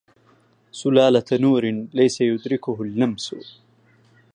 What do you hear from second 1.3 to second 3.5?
نور ليس يدركه اللمس